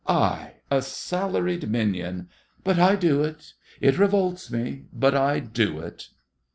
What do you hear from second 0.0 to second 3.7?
I a salaried minion! But I do it!